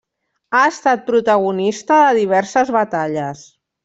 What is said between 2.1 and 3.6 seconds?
diverses batalles.